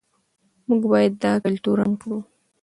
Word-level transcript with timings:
موږ 0.67 0.81
باید 0.91 1.13
دا 1.23 1.33
کلتور 1.43 1.77
عام 1.83 1.93
کړو. 2.01 2.19